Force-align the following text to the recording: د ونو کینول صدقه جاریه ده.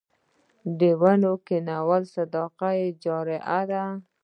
د 0.79 0.81
ونو 1.01 1.33
کینول 1.47 2.03
صدقه 2.13 2.69
جاریه 3.03 3.61
ده. 3.69 3.83